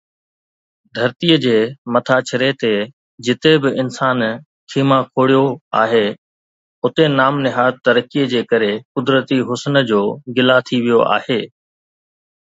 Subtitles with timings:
[0.95, 1.57] ڌرتيءَ جي
[1.93, 2.71] مٿاڇري تي
[3.25, 4.19] جتي به انسان
[4.71, 5.43] خيما کوڙيو
[5.83, 6.07] آهي،
[6.85, 10.01] اتي نام نهاد ترقيءَ جي ڪري قدرتي حسن جو
[10.35, 11.39] گلا ٿي ويو آهي.